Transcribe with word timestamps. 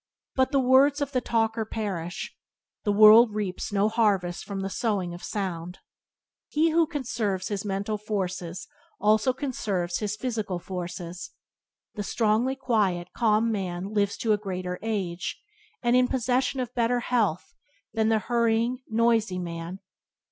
But 0.35 0.51
the 0.51 0.59
words 0.59 0.99
of 0.99 1.11
the 1.11 1.21
talker 1.21 1.63
perish. 1.63 2.35
The 2.85 2.91
world 2.91 3.35
reaps 3.35 3.71
no 3.71 3.87
harvest 3.87 4.45
from 4.45 4.61
the 4.61 4.69
sowing 4.71 5.13
of 5.13 5.21
sound. 5.23 5.77
He 6.47 6.71
who 6.71 6.87
conserves 6.87 7.49
his 7.49 7.63
mental 7.63 7.99
forces 7.99 8.67
also 8.99 9.31
conserves 9.31 9.99
his 9.99 10.15
physical 10.15 10.57
forces. 10.57 11.29
The 11.93 12.01
strongly 12.01 12.55
quiet, 12.55 13.09
calm 13.13 13.51
man 13.51 13.93
lives 13.93 14.17
to 14.17 14.33
a 14.33 14.37
greater 14.39 14.79
age, 14.81 15.39
and 15.83 15.95
in 15.95 16.05
the 16.05 16.09
possession 16.11 16.59
of 16.59 16.73
better 16.73 17.01
health 17.01 17.53
than 17.93 18.09
the 18.09 18.17
hurrying, 18.17 18.79
noisy 18.89 19.37
man. 19.37 19.81